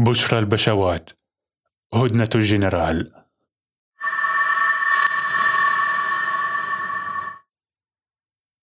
بشرى 0.00 0.38
البشوات 0.38 1.10
هدنة 1.94 2.28
الجنرال. 2.34 3.12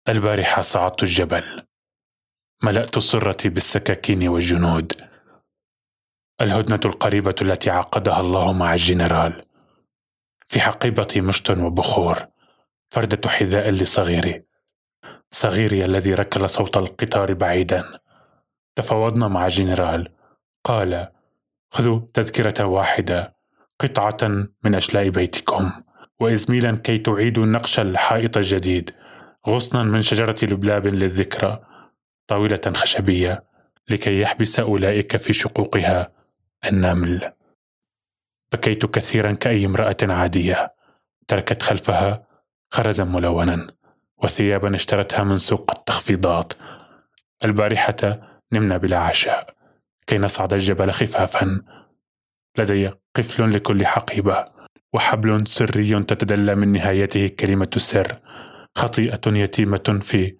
البارحة 0.09 0.61
صعدت 0.61 1.03
الجبل 1.03 1.65
ملأت 2.63 2.99
سرتي 2.99 3.49
بالسكاكين 3.49 4.27
والجنود. 4.27 5.09
الهدنة 6.41 6.79
القريبة 6.85 7.35
التي 7.41 7.69
عقدها 7.69 8.19
الله 8.19 8.53
مع 8.53 8.73
الجنرال. 8.73 9.45
في 10.47 10.59
حقيبتي 10.59 11.21
مشط 11.21 11.49
وبخور 11.49 12.25
فردة 12.89 13.29
حذاء 13.29 13.69
لصغيري. 13.69 14.43
صغيري 15.31 15.85
الذي 15.85 16.13
ركل 16.13 16.49
صوت 16.49 16.77
القطار 16.77 17.33
بعيدا. 17.33 17.99
تفاوضنا 18.75 19.27
مع 19.27 19.45
الجنرال 19.45 20.15
قال 20.63 21.14
خذوا 21.71 22.01
تذكرة 22.13 22.65
واحدة 22.65 23.35
قطعة 23.79 24.47
من 24.63 24.75
أشلاء 24.75 25.09
بيتكم. 25.09 25.71
وإزميلا 26.19 26.77
كي 26.77 26.97
تعيدوا 26.97 27.45
نقش 27.45 27.79
الحائط 27.79 28.37
الجديد 28.37 28.91
غصنا 29.47 29.83
من 29.83 30.01
شجرة 30.01 30.35
لبلاب 30.43 30.87
للذكرى 30.87 31.59
طاولة 32.27 32.61
خشبية 32.75 33.43
لكي 33.89 34.21
يحبس 34.21 34.59
أولئك 34.59 35.17
في 35.17 35.33
شقوقها 35.33 36.11
النمل. 36.65 37.31
بكيت 38.53 38.85
كثيرا 38.85 39.31
كأي 39.31 39.65
امرأة 39.65 39.97
عادية. 40.01 40.73
تركت 41.27 41.63
خلفها 41.63 42.27
خرزا 42.71 43.03
ملونا 43.03 43.67
وثيابا 44.23 44.75
اشترتها 44.75 45.23
من 45.23 45.37
سوق 45.37 45.71
التخفيضات. 45.75 46.53
البارحة 47.43 48.19
نمنا 48.53 48.77
بلا 48.77 48.99
عشاء. 48.99 49.54
كي 50.07 50.17
نصعد 50.17 50.53
الجبل 50.53 50.91
خفافا. 50.91 51.61
لدي 52.57 52.91
قفل 53.15 53.53
لكل 53.53 53.85
حقيبة 53.85 54.47
وحبل 54.93 55.47
سري 55.47 56.03
تتدلى 56.03 56.55
من 56.55 56.71
نهايته 56.71 57.27
كلمة 57.27 57.69
السر. 57.75 58.19
خطيئة 58.75 59.21
يتيمة 59.27 59.99
في 60.01 60.37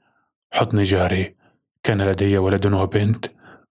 حضن 0.54 0.84
جاري. 0.84 1.36
كان 1.84 2.02
لدي 2.02 2.38
ولد 2.38 2.66
وبنت 2.66 3.26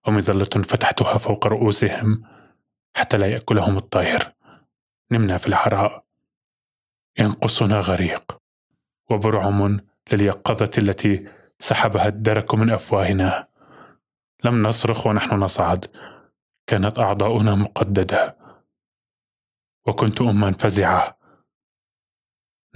ومظلة 0.06 0.44
فتحتها 0.44 1.18
فوق 1.18 1.46
رؤوسهم 1.46 2.22
حتى 2.96 3.16
لا 3.16 3.26
يأكلهم 3.26 3.76
الطير. 3.76 4.32
نمنا 5.12 5.38
في 5.38 5.48
العراء 5.48 6.04
ينقصنا 7.18 7.80
غريق. 7.80 8.38
وبرعم 9.10 9.80
لليقظة 10.12 10.70
التي 10.78 11.26
سحبها 11.58 12.08
الدرك 12.08 12.54
من 12.54 12.70
أفواهنا. 12.70 13.53
لم 14.44 14.66
نصرخ 14.66 15.06
ونحن 15.06 15.34
نصعد. 15.34 15.86
كانت 16.66 16.98
أعضاؤنا 16.98 17.54
مقددة. 17.54 18.36
وكنت 19.86 20.20
أما 20.20 20.52
فزعة. 20.52 21.18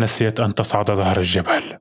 نسيت 0.00 0.40
أن 0.40 0.54
تصعد 0.54 0.90
ظهر 0.90 1.18
الجبل. 1.18 1.78